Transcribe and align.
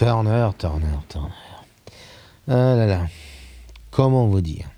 Turner, 0.00 0.48
Turner, 0.56 0.96
Turner. 1.10 1.28
Ah 2.48 2.74
là 2.74 2.86
là. 2.86 3.06
Comment 3.90 4.28
vous 4.28 4.40
dire? 4.40 4.70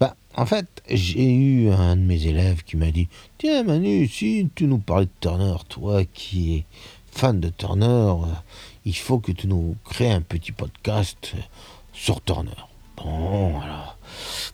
Bah, 0.00 0.16
en 0.34 0.46
fait, 0.46 0.82
j'ai 0.90 1.32
eu 1.32 1.70
un 1.70 1.94
de 1.94 2.00
mes 2.00 2.26
élèves 2.26 2.64
qui 2.64 2.76
m'a 2.76 2.90
dit 2.90 3.06
Tiens, 3.38 3.62
Manu, 3.62 4.08
si 4.08 4.50
tu 4.56 4.64
nous 4.64 4.78
parlais 4.78 5.06
de 5.06 5.10
Turner, 5.20 5.54
toi 5.68 6.02
qui 6.12 6.56
es 6.56 6.64
fan 7.12 7.38
de 7.38 7.50
Turner, 7.50 7.86
euh, 7.86 8.34
il 8.84 8.96
faut 8.96 9.20
que 9.20 9.30
tu 9.30 9.46
nous 9.46 9.76
crées 9.84 10.10
un 10.10 10.22
petit 10.22 10.50
podcast 10.50 11.34
sur 11.92 12.20
Turner. 12.22 12.50
Bon, 12.96 13.60
alors, 13.60 13.96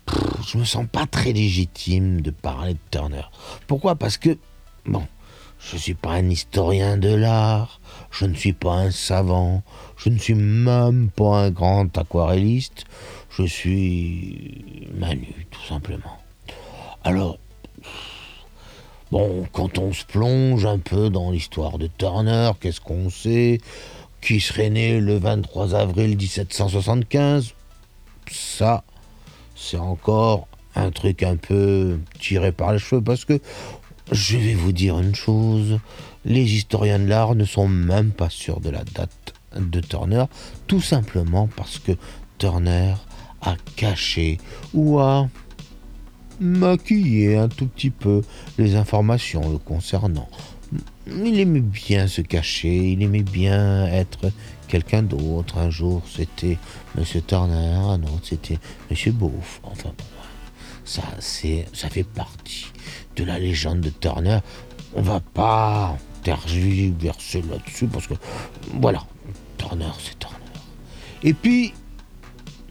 pff, 0.05 0.47
je 0.47 0.59
me 0.59 0.65
sens 0.65 0.85
pas 0.87 1.07
très 1.07 1.33
légitime 1.33 2.21
de 2.21 2.31
parler 2.31 2.75
de 2.75 2.79
Turner. 2.91 3.25
Pourquoi? 3.67 3.95
Parce 3.95 4.19
que, 4.19 4.37
bon, 4.85 5.07
je 5.59 5.77
ne 5.77 5.81
suis 5.81 5.95
pas 5.95 6.13
un 6.13 6.29
historien 6.29 6.97
de 6.97 7.15
l'art, 7.15 7.81
je 8.11 8.27
ne 8.27 8.35
suis 8.35 8.53
pas 8.53 8.75
un 8.75 8.91
savant, 8.91 9.63
je 9.97 10.09
ne 10.09 10.19
suis 10.19 10.35
même 10.35 11.11
pas 11.11 11.45
un 11.45 11.51
grand 11.51 11.97
aquarelliste, 11.97 12.85
je 13.31 13.45
suis 13.45 14.89
Manu, 14.95 15.47
tout 15.51 15.65
simplement. 15.67 16.19
Alors, 17.03 17.39
bon, 19.11 19.47
quand 19.53 19.79
on 19.79 19.93
se 19.93 20.05
plonge 20.05 20.67
un 20.67 20.79
peu 20.79 21.11
dans 21.11 21.31
l'histoire 21.31 21.79
de 21.79 21.89
Turner, 21.99 22.53
qu'est-ce 22.61 22.81
qu'on 22.81 23.11
sait? 23.11 23.61
Qui 24.21 24.41
serait 24.41 24.71
né 24.71 25.01
le 25.01 25.19
23 25.19 25.75
avril 25.75 26.17
1775 26.17 27.55
Ça, 28.31 28.85
c'est 29.55 29.77
encore 29.77 30.49
un 30.75 30.91
truc 30.91 31.23
un 31.23 31.37
peu 31.37 31.99
tiré 32.21 32.53
par 32.53 32.73
les 32.73 32.79
cheveux 32.79 33.03
parce 33.03 33.25
que 33.25 33.41
je 34.13 34.37
vais 34.37 34.55
vous 34.55 34.73
dire 34.73 34.99
une 34.99 35.15
chose, 35.15 35.79
les 36.25 36.55
historiens 36.55 36.99
de 36.99 37.07
l'art 37.07 37.35
ne 37.35 37.45
sont 37.45 37.69
même 37.69 38.11
pas 38.11 38.31
sûrs 38.31 38.61
de 38.61 38.71
la 38.71 38.85
date 38.85 39.35
de 39.57 39.81
Turner, 39.81 40.25
tout 40.67 40.81
simplement 40.81 41.49
parce 41.57 41.79
que 41.79 41.93
Turner 42.39 42.95
a 43.41 43.57
caché 43.77 44.39
ou 44.73 44.99
a 44.99 45.29
maquillé 46.41 47.37
un 47.37 47.49
tout 47.49 47.67
petit 47.67 47.91
peu 47.91 48.23
les 48.59 48.75
informations 48.75 49.59
concernant. 49.65 50.29
Il 51.07 51.39
aimait 51.39 51.61
bien 51.61 52.07
se 52.09 52.23
cacher, 52.23 52.93
il 52.93 53.03
aimait 53.03 53.23
bien 53.23 53.87
être 53.87 54.33
quelqu'un 54.69 55.03
d'autre. 55.03 55.59
Un 55.59 55.71
jour, 55.71 56.03
c'était 56.11 56.59
Monsieur 56.97 57.21
Turner, 57.21 57.77
un 57.77 58.03
autre, 58.03 58.23
c'était 58.25 58.59
Monsieur 58.91 59.13
Beauf. 59.13 59.61
Enfin 59.63 59.91
bon, 59.97 60.05
ça, 60.85 61.03
ça 61.21 61.89
fait 61.89 62.05
partie 62.05 62.67
de 63.17 63.25
la 63.25 63.39
légende 63.39 63.81
de 63.81 63.91
Turner. 63.91 64.39
On 64.95 65.03
va 65.03 65.21
pas 65.21 65.97
tergiverser 66.23 67.43
là-dessus 67.43 67.87
parce 67.87 68.07
que, 68.07 68.15
voilà, 68.81 69.05
Turner, 69.59 69.91
c'est 69.99 70.19
Turner. 70.19 70.37
Et 71.23 71.35
puis, 71.35 71.73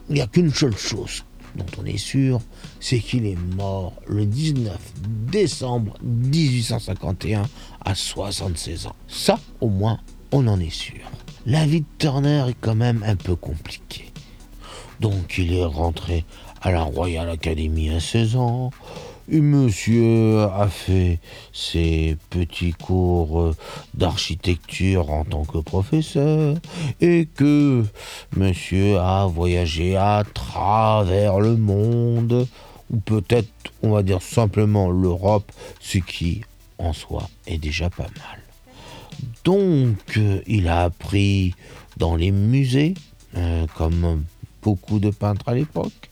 il 0.09 0.15
n'y 0.15 0.21
a 0.21 0.27
qu'une 0.27 0.53
seule 0.53 0.77
chose 0.77 1.23
dont 1.55 1.65
on 1.79 1.85
est 1.85 1.97
sûr, 1.97 2.39
c'est 2.79 2.99
qu'il 2.99 3.25
est 3.25 3.37
mort 3.55 3.93
le 4.07 4.25
19 4.25 4.77
décembre 5.31 5.93
1851 6.01 7.43
à 7.85 7.95
76 7.95 8.87
ans. 8.87 8.95
Ça, 9.07 9.39
au 9.61 9.69
moins, 9.69 9.99
on 10.31 10.47
en 10.47 10.59
est 10.59 10.73
sûr. 10.73 11.01
La 11.45 11.65
vie 11.65 11.81
de 11.81 11.85
Turner 11.99 12.45
est 12.49 12.57
quand 12.59 12.75
même 12.75 13.03
un 13.05 13.15
peu 13.15 13.35
compliquée. 13.35 14.11
Donc 14.99 15.37
il 15.37 15.53
est 15.53 15.65
rentré 15.65 16.25
à 16.61 16.71
la 16.71 16.83
Royal 16.83 17.29
Academy 17.29 17.89
à 17.89 17.99
16 17.99 18.35
ans. 18.37 18.71
Monsieur 19.29 20.41
a 20.41 20.67
fait 20.67 21.19
ses 21.53 22.17
petits 22.29 22.73
cours 22.73 23.55
d'architecture 23.93 25.09
en 25.11 25.23
tant 25.23 25.45
que 25.45 25.59
professeur 25.59 26.57
et 26.99 27.27
que 27.33 27.85
monsieur 28.35 28.99
a 28.99 29.25
voyagé 29.27 29.95
à 29.95 30.23
travers 30.33 31.39
le 31.39 31.55
monde 31.55 32.47
ou 32.91 32.97
peut-être 32.97 33.47
on 33.81 33.91
va 33.91 34.03
dire 34.03 34.21
simplement 34.21 34.89
l'Europe, 34.91 35.49
ce 35.79 35.99
qui 35.99 36.41
en 36.77 36.91
soi 36.91 37.29
est 37.47 37.57
déjà 37.57 37.89
pas 37.89 38.03
mal. 38.03 38.41
Donc 39.45 40.19
il 40.47 40.67
a 40.67 40.83
appris 40.83 41.55
dans 41.95 42.15
les 42.17 42.31
musées, 42.31 42.93
euh, 43.37 43.67
comme 43.75 44.23
beaucoup 44.61 44.99
de 44.99 45.11
peintres 45.11 45.47
à 45.47 45.53
l'époque. 45.53 46.09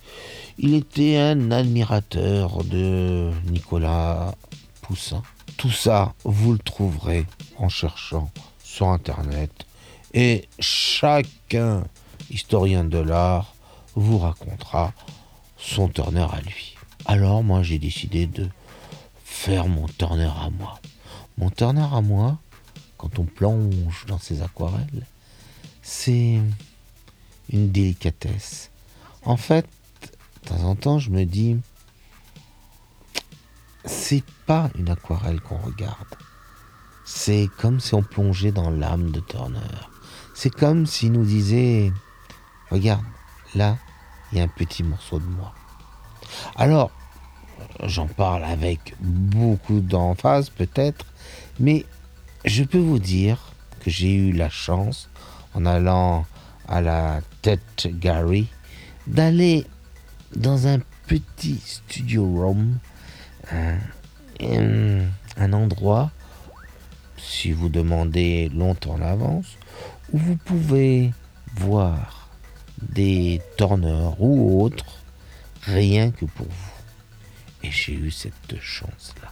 Il 0.63 0.75
était 0.75 1.17
un 1.17 1.49
admirateur 1.49 2.63
de 2.63 3.31
Nicolas 3.47 4.35
Poussin. 4.83 5.23
Tout 5.57 5.71
ça, 5.71 6.13
vous 6.23 6.53
le 6.53 6.59
trouverez 6.59 7.25
en 7.57 7.67
cherchant 7.67 8.29
sur 8.63 8.89
Internet. 8.89 9.49
Et 10.13 10.47
chacun, 10.59 11.83
historien 12.29 12.83
de 12.83 12.99
l'art, 12.99 13.55
vous 13.95 14.19
racontera 14.19 14.93
son 15.57 15.87
Turner 15.87 16.27
à 16.31 16.41
lui. 16.41 16.75
Alors 17.05 17.43
moi, 17.43 17.63
j'ai 17.63 17.79
décidé 17.79 18.27
de 18.27 18.47
faire 19.25 19.67
mon 19.67 19.87
Turner 19.87 20.29
à 20.45 20.51
moi. 20.51 20.79
Mon 21.39 21.49
Turner 21.49 21.87
à 21.91 22.01
moi, 22.01 22.37
quand 22.97 23.17
on 23.17 23.25
plonge 23.25 24.05
dans 24.05 24.19
ses 24.19 24.43
aquarelles, 24.43 25.07
c'est 25.81 26.39
une 27.51 27.71
délicatesse. 27.71 28.69
En 29.25 29.37
fait, 29.37 29.65
de 30.43 30.49
temps 30.49 30.63
en 30.63 30.75
temps, 30.75 30.99
je 30.99 31.09
me 31.09 31.25
dis, 31.25 31.57
c'est 33.85 34.23
pas 34.45 34.69
une 34.77 34.89
aquarelle 34.89 35.41
qu'on 35.41 35.57
regarde. 35.57 36.15
C'est 37.05 37.49
comme 37.57 37.79
si 37.79 37.93
on 37.93 38.03
plongeait 38.03 38.51
dans 38.51 38.69
l'âme 38.69 39.11
de 39.11 39.19
Turner. 39.19 39.59
C'est 40.33 40.49
comme 40.49 40.85
s'il 40.85 41.11
nous 41.11 41.25
disait, 41.25 41.91
regarde, 42.69 43.03
là, 43.55 43.77
il 44.31 44.37
y 44.37 44.41
a 44.41 44.43
un 44.43 44.47
petit 44.47 44.83
morceau 44.83 45.19
de 45.19 45.25
moi. 45.25 45.53
Alors, 46.55 46.91
j'en 47.83 48.07
parle 48.07 48.43
avec 48.43 48.95
beaucoup 48.99 49.81
d'emphase 49.81 50.49
peut-être, 50.49 51.05
mais 51.59 51.85
je 52.45 52.63
peux 52.63 52.79
vous 52.79 52.99
dire 52.99 53.37
que 53.81 53.89
j'ai 53.89 54.13
eu 54.13 54.31
la 54.31 54.49
chance, 54.49 55.09
en 55.53 55.65
allant 55.65 56.25
à 56.67 56.81
la 56.81 57.19
tête 57.41 57.87
Gary, 57.99 58.47
d'aller 59.07 59.65
dans 60.35 60.67
un 60.67 60.79
petit 61.07 61.59
studio 61.65 62.25
room, 62.25 62.77
un, 63.51 63.77
un 65.37 65.53
endroit, 65.53 66.11
si 67.17 67.51
vous 67.51 67.69
demandez 67.69 68.49
longtemps 68.49 68.93
en 68.93 69.01
avance, 69.01 69.57
où 70.11 70.17
vous 70.17 70.35
pouvez 70.37 71.11
voir 71.55 72.29
des 72.81 73.41
tourneurs 73.57 74.21
ou 74.21 74.63
autres, 74.63 75.01
rien 75.63 76.11
que 76.11 76.25
pour 76.25 76.47
vous. 76.47 76.71
Et 77.63 77.71
j'ai 77.71 77.93
eu 77.93 78.09
cette 78.09 78.59
chance-là. 78.59 79.31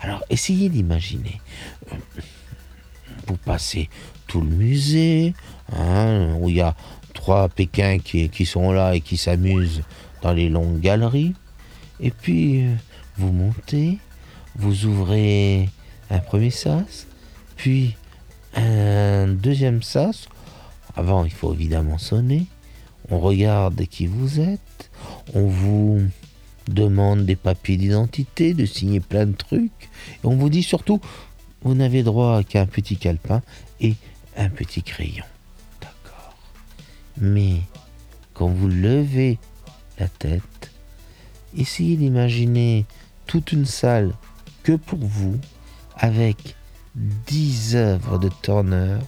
Alors, 0.00 0.22
essayez 0.28 0.68
d'imaginer. 0.68 1.40
Euh, 1.92 1.96
vous 3.26 3.36
passez 3.36 3.88
tout 4.26 4.40
le 4.40 4.48
musée, 4.48 5.34
hein, 5.72 6.34
où 6.38 6.48
il 6.48 6.56
y 6.56 6.60
a 6.60 6.74
trois 7.14 7.48
Pékins 7.48 7.98
qui, 7.98 8.28
qui 8.28 8.46
sont 8.46 8.72
là 8.72 8.94
et 8.94 9.00
qui 9.00 9.16
s'amusent 9.16 9.82
les 10.32 10.48
longues 10.48 10.80
galeries. 10.80 11.34
Et 12.00 12.10
puis, 12.10 12.64
euh, 12.64 12.74
vous 13.16 13.32
montez, 13.32 13.98
vous 14.56 14.86
ouvrez 14.86 15.68
un 16.10 16.18
premier 16.18 16.50
sas, 16.50 17.06
puis 17.56 17.96
un 18.54 19.28
deuxième 19.28 19.82
sas. 19.82 20.28
Avant, 20.96 21.24
il 21.24 21.32
faut 21.32 21.52
évidemment 21.52 21.98
sonner. 21.98 22.46
On 23.10 23.20
regarde 23.20 23.86
qui 23.86 24.06
vous 24.06 24.40
êtes. 24.40 24.90
On 25.34 25.46
vous 25.46 26.02
demande 26.68 27.24
des 27.24 27.36
papiers 27.36 27.76
d'identité, 27.76 28.54
de 28.54 28.66
signer 28.66 29.00
plein 29.00 29.26
de 29.26 29.36
trucs. 29.36 29.88
On 30.24 30.36
vous 30.36 30.48
dit 30.48 30.62
surtout, 30.62 31.00
vous 31.62 31.74
n'avez 31.74 32.02
droit 32.02 32.42
qu'à 32.42 32.62
un 32.62 32.66
petit 32.66 32.96
calepin 32.96 33.42
et 33.80 33.94
un 34.36 34.48
petit 34.48 34.82
crayon. 34.82 35.24
D'accord. 35.80 36.34
Mais 37.18 37.60
quand 38.34 38.48
vous 38.48 38.68
levez 38.68 39.38
la 39.98 40.08
tête, 40.08 40.70
essayez 41.56 41.96
d'imaginer 41.96 42.86
toute 43.26 43.52
une 43.52 43.66
salle 43.66 44.12
que 44.62 44.72
pour 44.72 44.98
vous, 44.98 45.38
avec 45.96 46.56
dix 46.94 47.76
œuvres 47.76 48.18
de 48.18 48.30
Turner 48.42 48.98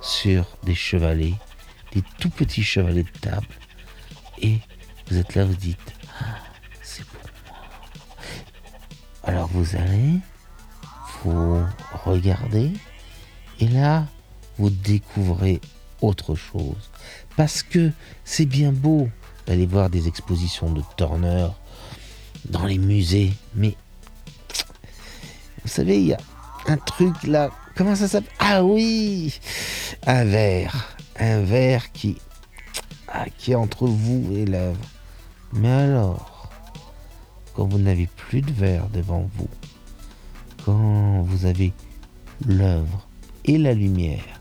sur 0.00 0.46
des 0.64 0.74
chevalets, 0.74 1.34
des 1.92 2.02
tout 2.18 2.30
petits 2.30 2.62
chevalets 2.62 3.04
de 3.04 3.18
table, 3.20 3.46
et 4.40 4.58
vous 5.08 5.18
êtes 5.18 5.34
là, 5.34 5.44
vous 5.44 5.54
dites, 5.54 5.92
ah, 6.20 6.38
c'est 6.82 7.04
pour 7.04 7.20
moi. 7.46 7.56
Alors 9.24 9.48
vous 9.48 9.76
allez, 9.76 10.18
vous 11.22 11.62
regardez, 12.04 12.72
et 13.58 13.68
là, 13.68 14.06
vous 14.58 14.70
découvrez 14.70 15.60
autre 16.00 16.34
chose. 16.34 16.90
Parce 17.36 17.62
que 17.62 17.92
c'est 18.24 18.46
bien 18.46 18.72
beau 18.72 19.08
d'aller 19.50 19.66
voir 19.66 19.90
des 19.90 20.06
expositions 20.06 20.70
de 20.70 20.80
Turner 20.96 21.48
dans 22.44 22.66
les 22.66 22.78
musées, 22.78 23.32
mais 23.56 23.74
vous 25.64 25.68
savez, 25.68 26.00
il 26.00 26.06
y 26.06 26.12
a 26.12 26.20
un 26.68 26.76
truc 26.76 27.24
là, 27.24 27.50
comment 27.74 27.96
ça 27.96 28.06
s'appelle? 28.06 28.30
Ah 28.38 28.62
oui! 28.62 29.40
Un 30.06 30.24
verre, 30.24 30.96
un 31.18 31.40
verre 31.40 31.90
qui, 31.90 32.16
ah, 33.08 33.24
qui 33.38 33.50
est 33.50 33.56
entre 33.56 33.88
vous 33.88 34.32
et 34.36 34.46
l'œuvre. 34.46 34.86
Mais 35.52 35.68
alors, 35.68 36.48
quand 37.54 37.66
vous 37.66 37.78
n'avez 37.78 38.06
plus 38.06 38.42
de 38.42 38.52
verre 38.52 38.88
devant 38.90 39.28
vous, 39.34 39.48
quand 40.64 41.22
vous 41.22 41.44
avez 41.44 41.72
l'œuvre 42.46 43.08
et 43.44 43.58
la 43.58 43.74
lumière 43.74 44.38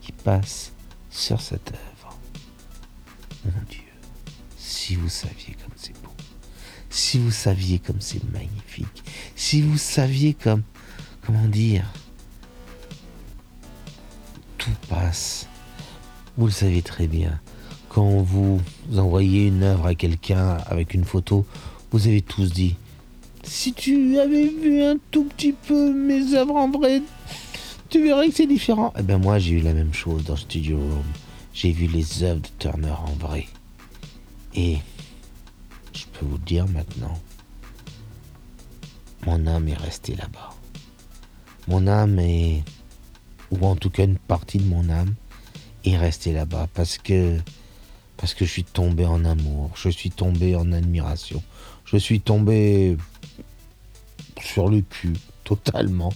qui 0.00 0.12
passent 0.12 0.70
sur 1.10 1.40
cette 1.40 1.72
œuvre, 1.72 2.16
mon 3.46 3.50
Dieu, 3.68 3.83
si 4.84 4.96
vous 4.96 5.08
saviez 5.08 5.56
comme 5.62 5.72
c'est 5.76 5.94
beau, 6.02 6.10
si 6.90 7.16
vous 7.16 7.30
saviez 7.30 7.78
comme 7.78 8.00
c'est 8.02 8.22
magnifique, 8.34 9.02
si 9.34 9.62
vous 9.62 9.78
saviez 9.78 10.34
comme, 10.34 10.62
comment 11.24 11.48
dire, 11.48 11.90
tout 14.58 14.74
passe. 14.90 15.48
Vous 16.36 16.44
le 16.44 16.52
savez 16.52 16.82
très 16.82 17.06
bien. 17.06 17.40
Quand 17.88 18.20
vous 18.20 18.60
envoyez 18.94 19.46
une 19.46 19.62
œuvre 19.62 19.86
à 19.86 19.94
quelqu'un 19.94 20.58
avec 20.66 20.92
une 20.92 21.06
photo, 21.06 21.46
vous 21.90 22.06
avez 22.06 22.20
tous 22.20 22.52
dit 22.52 22.76
Si 23.42 23.72
tu 23.72 24.18
avais 24.18 24.48
vu 24.48 24.82
un 24.82 24.96
tout 25.10 25.24
petit 25.24 25.54
peu 25.54 25.94
mes 25.94 26.34
œuvres 26.34 26.56
en 26.56 26.68
vrai, 26.68 27.00
tu 27.88 28.02
verrais 28.02 28.28
que 28.28 28.34
c'est 28.34 28.46
différent. 28.46 28.92
Eh 28.98 29.02
bien, 29.02 29.16
moi, 29.16 29.38
j'ai 29.38 29.52
eu 29.52 29.60
la 29.62 29.72
même 29.72 29.94
chose 29.94 30.24
dans 30.24 30.36
Studio 30.36 30.76
Room. 30.76 31.04
J'ai 31.54 31.72
vu 31.72 31.86
les 31.86 32.22
œuvres 32.22 32.42
de 32.42 32.48
Turner 32.58 32.90
en 32.90 33.12
vrai. 33.26 33.46
Et 34.54 34.78
je 35.92 36.04
peux 36.12 36.26
vous 36.26 36.38
dire 36.38 36.66
maintenant, 36.68 37.18
mon 39.26 39.46
âme 39.46 39.68
est 39.68 39.74
restée 39.74 40.14
là-bas. 40.14 40.50
Mon 41.66 41.86
âme 41.86 42.18
est, 42.18 42.62
ou 43.50 43.66
en 43.66 43.76
tout 43.76 43.90
cas 43.90 44.04
une 44.04 44.18
partie 44.18 44.58
de 44.58 44.66
mon 44.66 44.88
âme, 44.90 45.14
est 45.84 45.96
restée 45.96 46.32
là-bas 46.32 46.68
parce 46.74 46.98
que 46.98 47.38
parce 48.16 48.32
que 48.32 48.44
je 48.44 48.50
suis 48.50 48.64
tombé 48.64 49.04
en 49.04 49.24
amour, 49.24 49.72
je 49.74 49.88
suis 49.88 50.10
tombé 50.10 50.54
en 50.54 50.72
admiration, 50.72 51.42
je 51.84 51.96
suis 51.96 52.20
tombé 52.20 52.96
sur 54.40 54.68
le 54.68 54.82
cul 54.82 55.14
totalement 55.42 56.12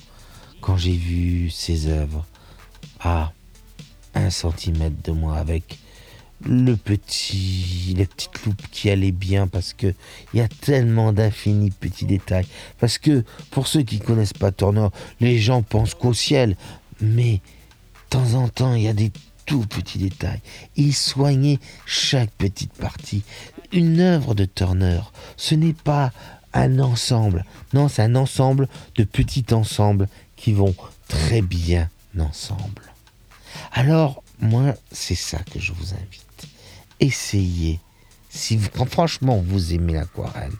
quand 0.61 0.77
j'ai 0.77 0.97
vu 0.97 1.51
ces 1.51 1.89
œuvres 1.89 2.25
à 3.01 3.33
un 4.15 4.31
centimètre 4.31 5.03
de 5.03 5.13
moi 5.13 5.37
avec 5.37 5.79
le 6.47 6.77
petit, 6.77 7.95
les 7.97 8.07
petites 8.07 8.45
loupes 8.45 8.63
qui 8.71 8.91
allaient 8.91 9.13
bien 9.13 9.47
parce 9.47 9.73
que 9.73 9.93
il 10.33 10.39
y 10.39 10.41
a 10.41 10.49
tellement 10.49 11.13
d'infinis 11.13 11.71
petits 11.71 12.07
détails. 12.07 12.47
Parce 12.79 12.99
que 12.99 13.25
pour 13.51 13.67
ceux 13.67 13.83
qui 13.83 13.99
connaissent 13.99 14.33
pas 14.33 14.53
Turner, 14.53 14.89
les 15.21 15.39
gens 15.39 15.63
pensent 15.63 15.95
qu'au 15.95 16.15
ciel, 16.15 16.57
mais 17.01 17.35
de 17.35 17.41
temps 18.11 18.35
en 18.35 18.49
temps 18.49 18.75
il 18.75 18.83
y 18.83 18.89
a 18.89 18.93
des 18.93 19.13
tout 19.47 19.67
petits 19.67 19.99
détails. 19.99 20.41
Il 20.77 20.95
soignait 20.95 21.59
chaque 21.87 22.31
petite 22.33 22.73
partie. 22.73 23.23
Une 23.73 24.01
œuvre 24.01 24.35
de 24.35 24.45
Turner, 24.45 25.01
ce 25.37 25.55
n'est 25.55 25.73
pas 25.73 26.13
un 26.53 26.79
ensemble. 26.79 27.45
Non, 27.73 27.89
c'est 27.89 28.03
un 28.03 28.15
ensemble 28.15 28.69
de 28.97 29.05
petits 29.05 29.47
ensembles 29.53 30.09
qui 30.37 30.53
vont 30.53 30.75
très 31.09 31.43
bien 31.43 31.91
ensemble. 32.19 32.83
Alors, 33.73 34.23
moi, 34.41 34.75
c'est 34.93 35.15
ça 35.15 35.39
que 35.39 35.59
je 35.59 35.73
vous 35.73 35.95
invite. 35.95 36.28
Essayez, 37.01 37.81
si 38.29 38.59
franchement 38.59 39.43
vous 39.45 39.73
aimez 39.73 39.95
l'aquarelle, 39.95 40.53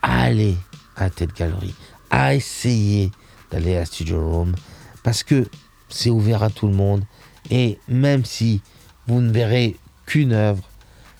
allez 0.00 0.56
à 0.96 1.10
telle 1.10 1.32
galerie, 1.32 1.74
à 2.10 2.34
essayer 2.34 3.10
d'aller 3.50 3.76
à 3.76 3.84
Studio 3.84 4.20
Room, 4.20 4.54
parce 5.02 5.22
que 5.22 5.46
c'est 5.88 6.10
ouvert 6.10 6.42
à 6.42 6.50
tout 6.50 6.66
le 6.66 6.74
monde. 6.74 7.04
Et 7.50 7.78
même 7.88 8.24
si 8.24 8.62
vous 9.06 9.20
ne 9.20 9.32
verrez 9.32 9.76
qu'une 10.06 10.32
œuvre, 10.32 10.68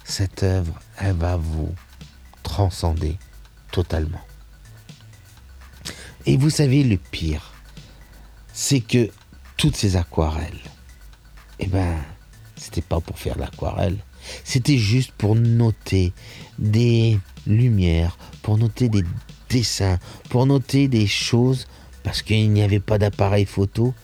cette 0.05 0.43
œuvre, 0.43 0.79
elle 0.99 1.17
va 1.17 1.37
vous 1.37 1.75
transcender 2.43 3.19
totalement. 3.71 4.21
Et 6.27 6.37
vous 6.37 6.51
savez, 6.51 6.85
le 6.85 6.97
pire, 6.97 7.53
c'est 8.53 8.81
que 8.81 9.11
toutes 9.57 9.77
ces 9.77 9.97
aquarelles, 9.97 10.61
eh 11.59 11.67
ben, 11.67 11.99
c'était 12.57 12.83
pas 12.83 13.01
pour 13.01 13.19
faire 13.19 13.39
l'aquarelle, 13.39 13.99
c'était 14.45 14.79
juste 14.79 15.13
pour 15.13 15.35
noter 15.35 16.13
des 16.59 17.19
lumières, 17.47 18.17
pour 18.43 18.59
noter 18.59 18.89
des 18.89 19.05
dessins, 19.49 19.99
pour 20.31 20.47
noter 20.47 20.89
des 20.89 21.07
choses, 21.07 21.67
parce 22.03 22.23
qu'il 22.23 22.51
n'y 22.51 22.63
avait 22.63 22.81
pas 22.81 22.99
d'appareil 22.99 23.45
photo. 23.45 23.95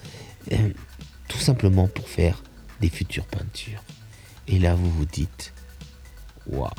Euh, 0.52 0.70
tout 1.28 1.38
simplement 1.38 1.86
pour 1.86 2.08
faire 2.08 2.42
des 2.80 2.88
futures 2.88 3.26
peintures. 3.26 3.82
Et 4.48 4.58
là, 4.58 4.74
vous 4.74 4.90
vous 4.90 5.04
dites, 5.04 5.52
waouh, 6.46 6.70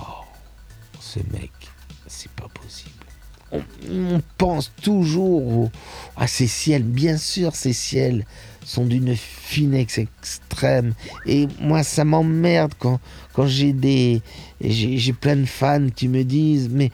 ce 0.99 1.19
mec, 1.31 1.51
c'est 2.07 2.31
pas 2.31 2.47
possible. 2.49 2.91
On, 3.51 4.21
pense 4.37 4.71
toujours 4.81 5.71
à 6.15 6.27
ces 6.27 6.47
ciels. 6.47 6.83
Bien 6.83 7.17
sûr, 7.17 7.55
ces 7.55 7.73
ciels 7.73 8.25
sont 8.69 8.85
d'une 8.85 9.15
finesse 9.15 9.97
extrême. 9.97 10.93
Et 11.25 11.47
moi, 11.59 11.81
ça 11.81 12.05
m'emmerde 12.05 12.73
quand, 12.77 12.99
quand 13.33 13.47
j'ai 13.47 13.73
des. 13.73 14.21
J'ai 14.61 15.13
plein 15.13 15.37
de 15.37 15.45
fans 15.45 15.87
qui 15.95 16.07
me 16.07 16.23
disent 16.23 16.69
Mais 16.69 16.91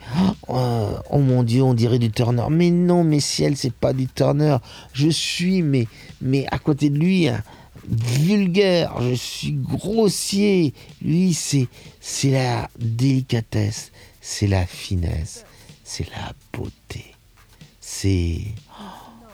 oh, 0.48 0.88
oh, 1.10 1.18
mon 1.18 1.42
Dieu, 1.42 1.62
on 1.62 1.74
dirait 1.74 1.98
du 1.98 2.10
Turner. 2.10 2.46
Mais 2.50 2.70
non, 2.70 3.04
mes 3.04 3.20
ciels, 3.20 3.56
c'est 3.58 3.74
pas 3.74 3.92
du 3.92 4.06
Turner. 4.06 4.56
Je 4.94 5.08
suis, 5.08 5.60
mais, 5.60 5.86
mais 6.22 6.46
à 6.50 6.58
côté 6.58 6.88
de 6.88 6.98
lui, 6.98 7.28
vulgaire, 7.86 8.94
je 9.02 9.14
suis 9.14 9.52
grossier. 9.52 10.72
Lui, 11.02 11.34
c'est, 11.34 11.68
c'est 12.00 12.30
la 12.30 12.70
délicatesse, 12.78 13.92
c'est 14.22 14.46
la 14.46 14.64
finesse, 14.64 15.44
c'est 15.84 16.08
la 16.10 16.32
beauté. 16.54 17.04
C'est, 17.80 18.40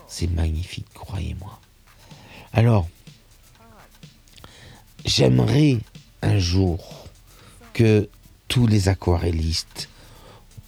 c'est 0.08 0.30
magnifique, 0.30 0.88
croyez-moi. 0.92 1.61
Alors, 2.52 2.86
j'aimerais 5.06 5.78
un 6.20 6.38
jour 6.38 7.06
que 7.72 8.08
tous 8.48 8.66
les 8.66 8.88
aquarellistes 8.88 9.88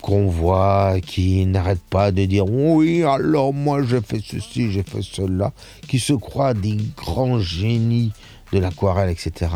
qu'on 0.00 0.28
voit, 0.28 1.00
qui 1.00 1.44
n'arrêtent 1.46 1.80
pas 1.90 2.12
de 2.12 2.24
dire 2.24 2.46
oui, 2.46 3.02
alors 3.02 3.52
moi 3.52 3.82
j'ai 3.82 4.00
fait 4.00 4.20
ceci, 4.24 4.70
j'ai 4.72 4.82
fait 4.82 5.02
cela, 5.02 5.52
qui 5.88 5.98
se 5.98 6.12
croient 6.14 6.54
des 6.54 6.78
grands 6.96 7.38
génies 7.38 8.12
de 8.52 8.58
l'aquarelle, 8.58 9.10
etc. 9.10 9.50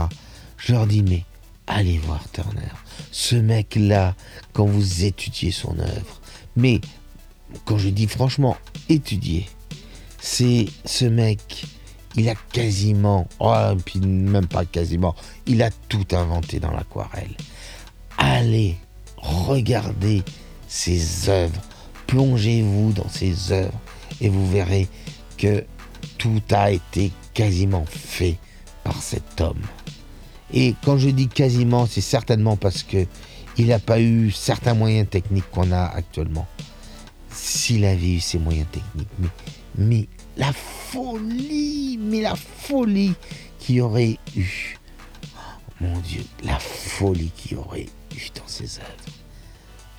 Je 0.58 0.72
leur 0.72 0.86
dis 0.86 1.02
mais 1.02 1.24
allez 1.66 1.98
voir 1.98 2.24
Turner. 2.30 2.72
Ce 3.10 3.36
mec-là, 3.36 4.14
quand 4.52 4.66
vous 4.66 5.04
étudiez 5.04 5.50
son 5.50 5.78
œuvre, 5.78 6.20
mais 6.56 6.80
quand 7.64 7.78
je 7.78 7.88
dis 7.88 8.06
franchement 8.06 8.56
étudier, 8.88 9.46
c'est 10.20 10.66
ce 10.84 11.04
mec, 11.04 11.64
il 12.18 12.28
a 12.28 12.34
quasiment, 12.52 13.26
oh, 13.38 13.74
puis 13.84 14.00
même 14.00 14.46
pas 14.46 14.64
quasiment, 14.64 15.14
il 15.46 15.62
a 15.62 15.70
tout 15.88 16.06
inventé 16.12 16.60
dans 16.60 16.70
l'aquarelle. 16.70 17.34
Allez 18.16 18.76
regardez 19.20 20.22
ses 20.66 21.28
œuvres, 21.28 21.60
plongez-vous 22.06 22.92
dans 22.92 23.08
ses 23.08 23.52
œuvres 23.52 23.78
et 24.20 24.28
vous 24.28 24.48
verrez 24.50 24.88
que 25.36 25.64
tout 26.16 26.42
a 26.50 26.70
été 26.70 27.12
quasiment 27.34 27.84
fait 27.86 28.36
par 28.84 29.00
cet 29.02 29.40
homme. 29.40 29.62
Et 30.52 30.74
quand 30.84 30.98
je 30.98 31.10
dis 31.10 31.28
quasiment, 31.28 31.86
c'est 31.86 32.00
certainement 32.00 32.56
parce 32.56 32.82
que 32.82 33.06
il 33.56 33.66
n'a 33.66 33.78
pas 33.80 34.00
eu 34.00 34.30
certains 34.30 34.74
moyens 34.74 35.08
techniques 35.10 35.50
qu'on 35.50 35.72
a 35.72 35.84
actuellement. 35.84 36.46
S'il 37.30 37.84
avait 37.84 38.14
eu 38.14 38.20
ces 38.20 38.38
moyens 38.38 38.66
techniques, 38.70 39.32
mais 39.76 40.08
la 40.38 40.52
folie, 40.52 41.98
mais 42.00 42.22
la 42.22 42.36
folie 42.36 43.14
qu'il 43.58 43.82
aurait 43.82 44.18
eu. 44.36 44.76
mon 45.80 45.98
Dieu, 45.98 46.22
la 46.44 46.58
folie 46.58 47.32
qu'il 47.36 47.58
aurait 47.58 47.86
eu 48.16 48.28
dans 48.34 48.46
ses 48.46 48.78
œuvres. 48.78 49.18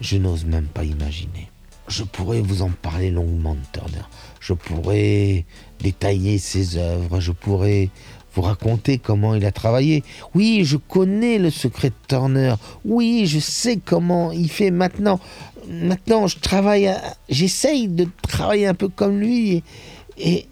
Je 0.02 0.18
n'ose 0.18 0.46
même 0.46 0.68
pas 0.68 0.86
imaginer. 0.86 1.52
Je 1.88 2.04
pourrais 2.04 2.42
vous 2.42 2.62
en 2.62 2.70
parler 2.70 3.12
longuement 3.12 3.56
de 3.56 3.60
Turner. 3.74 4.06
Je 4.40 4.54
pourrais 4.54 5.46
détailler 5.80 6.38
ses 6.38 6.78
œuvres. 6.78 7.20
Je 7.20 7.32
pourrais 7.32 7.90
vous 8.34 8.42
raconter 8.44 8.98
comment 9.00 9.36
il 9.36 9.46
a 9.46 9.52
travaillé. 9.52 10.04
Oui, 10.36 10.62
je 10.64 10.78
connais 10.78 11.38
le 11.38 11.50
secret 11.50 11.90
de 11.90 11.96
Turner. 12.08 12.56
Oui, 12.86 13.26
je 13.26 13.40
sais 13.40 13.80
comment 13.84 14.32
il 14.32 14.50
fait 14.50 14.72
maintenant. 14.72 15.20
Maintenant, 15.68 16.28
je 16.28 16.38
travaille, 16.40 16.92
j'essaye 17.28 17.88
de 17.88 18.08
travailler 18.22 18.68
un 18.68 18.74
peu 18.74 18.88
comme 18.88 19.20
lui. 19.20 19.64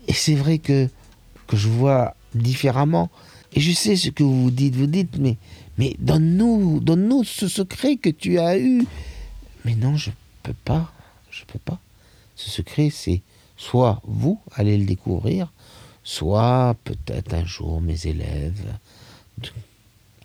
C'est 0.09 0.35
vrai 0.35 0.59
que, 0.59 0.89
je 1.53 1.67
vois 1.67 2.15
différemment. 2.33 3.09
Et 3.53 3.61
je 3.61 3.71
sais 3.71 3.95
ce 3.95 4.09
que 4.09 4.23
vous 4.23 4.51
dites. 4.51 4.75
Vous 4.75 4.87
dites, 4.87 5.17
mais, 5.17 5.37
mais 5.77 5.95
donne-nous, 5.99 6.79
donne-nous 6.79 7.23
ce 7.23 7.47
secret 7.47 7.95
que 7.97 8.09
tu 8.09 8.39
as 8.39 8.57
eu. 8.57 8.85
Mais 9.65 9.75
non, 9.75 9.95
je 9.95 10.11
peux 10.43 10.55
pas. 10.65 10.91
Je 11.31 11.43
peux 11.45 11.59
pas. 11.59 11.79
Ce 12.35 12.49
secret, 12.49 12.89
c'est 12.91 13.21
soit 13.55 14.01
vous 14.05 14.39
allez 14.53 14.77
le 14.77 14.85
découvrir, 14.85 15.51
soit 16.03 16.75
peut-être 16.83 17.33
un 17.33 17.45
jour 17.45 17.81
mes 17.81 18.05
élèves 18.05 18.77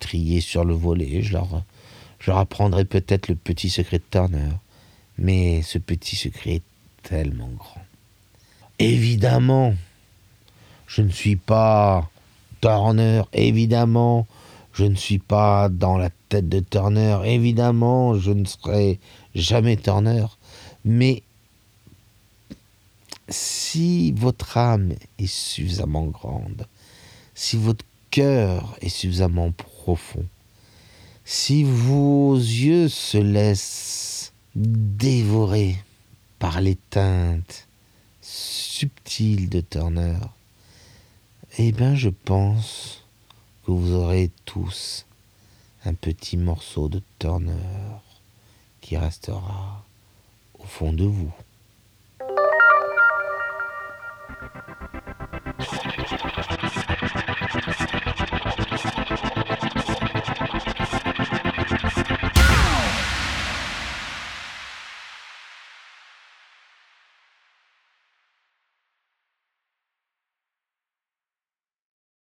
trier 0.03 0.41
sur 0.41 0.65
le 0.65 0.73
volet. 0.73 1.21
Je 1.21 1.33
leur, 1.33 1.63
je 2.19 2.29
leur 2.29 2.39
apprendrai 2.39 2.85
peut-être 2.85 3.29
le 3.29 3.35
petit 3.35 3.69
secret 3.69 3.99
de 3.99 4.03
Turner. 4.11 4.51
Mais 5.17 5.61
ce 5.61 5.77
petit 5.77 6.15
secret 6.15 6.55
est 6.55 6.63
tellement 7.03 7.49
grand. 7.49 7.81
Évidemment, 8.79 9.75
je 10.87 11.01
ne 11.01 11.09
suis 11.09 11.35
pas 11.35 12.09
Turner. 12.61 13.23
Évidemment, 13.33 14.27
je 14.73 14.85
ne 14.85 14.95
suis 14.95 15.19
pas 15.19 15.69
dans 15.69 15.97
la 15.97 16.09
tête 16.29 16.49
de 16.49 16.59
Turner. 16.59 17.19
Évidemment, 17.25 18.17
je 18.17 18.31
ne 18.31 18.45
serai 18.45 18.99
jamais 19.35 19.77
Turner. 19.77 20.25
Mais 20.85 21.23
si 23.29 24.11
votre 24.13 24.57
âme 24.57 24.93
est 25.19 25.27
suffisamment 25.27 26.05
grande, 26.05 26.67
si 27.35 27.57
votre 27.57 27.85
cœur 28.11 28.75
est 28.81 28.89
suffisamment 28.89 29.51
profond, 29.51 30.25
si 31.25 31.63
vos 31.63 32.35
yeux 32.35 32.89
se 32.89 33.17
laissent 33.17 34.33
dévorer 34.55 35.77
par 36.39 36.61
les 36.61 36.75
teintes 36.75 37.67
subtiles 38.23 39.49
de 39.49 39.59
Turner, 39.59 40.17
eh 41.57 41.71
bien 41.73 41.93
je 41.93 42.09
pense 42.09 43.03
que 43.65 43.71
vous 43.71 43.91
aurez 43.91 44.31
tous 44.45 45.05
un 45.85 45.93
petit 45.93 46.37
morceau 46.37 46.87
de 46.87 47.01
Turner 47.19 47.53
qui 48.79 48.97
restera 48.97 49.85
au 50.57 50.63
fond 50.63 50.93
de 50.93 51.03
vous. 51.03 51.33